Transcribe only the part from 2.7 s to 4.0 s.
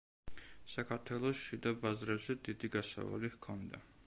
გასავალი ჰქონდა.